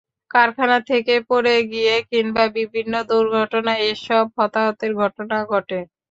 কারখানা 0.31 0.77
থেকে 0.89 1.13
পড়ে 1.29 1.55
গিয়ে 1.71 1.93
কিংবা 2.11 2.43
বিভিন্ন 2.57 2.93
দুর্ঘটনায় 3.09 3.83
এসব 3.91 4.25
হতাহতের 4.37 4.91
ঘটনা 5.01 5.37
ঘটে। 5.51 5.79